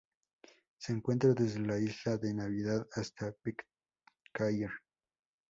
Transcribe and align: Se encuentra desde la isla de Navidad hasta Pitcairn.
Se 0.79 0.93
encuentra 0.93 1.35
desde 1.35 1.59
la 1.59 1.77
isla 1.77 2.17
de 2.17 2.33
Navidad 2.33 2.87
hasta 2.95 3.31
Pitcairn. 3.33 4.73